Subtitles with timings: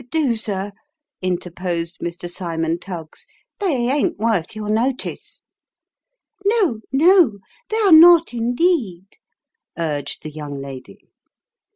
[0.09, 0.71] "Do, sir,"
[1.21, 2.27] interposed Mr.
[2.27, 3.27] Cymon Tuggs."
[3.59, 5.43] They ain't worth your notice.""
[6.43, 7.37] No no
[7.69, 9.05] they are not, indeed,"
[9.77, 11.07] urged the young lady.